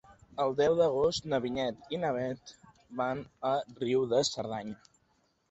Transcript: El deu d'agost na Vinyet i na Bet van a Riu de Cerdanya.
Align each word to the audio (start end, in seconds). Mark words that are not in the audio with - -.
El 0.43 0.53
deu 0.59 0.77
d'agost 0.77 1.27
na 1.33 1.39
Vinyet 1.43 1.93
i 1.97 1.99
na 2.05 2.11
Bet 2.15 2.55
van 3.03 3.23
a 3.53 3.53
Riu 3.83 4.09
de 4.17 4.25
Cerdanya. 4.33 4.83